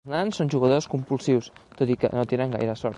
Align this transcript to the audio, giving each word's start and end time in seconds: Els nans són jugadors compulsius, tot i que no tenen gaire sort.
Els 0.07 0.11
nans 0.11 0.37
són 0.39 0.49
jugadors 0.53 0.87
compulsius, 0.93 1.51
tot 1.81 1.95
i 1.97 2.03
que 2.05 2.13
no 2.19 2.27
tenen 2.33 2.57
gaire 2.57 2.77
sort. 2.83 2.89